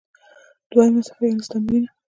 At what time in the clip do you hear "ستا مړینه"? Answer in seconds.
1.45-1.89